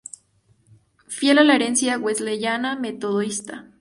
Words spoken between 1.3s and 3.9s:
a la herencia wesleyana-metodista.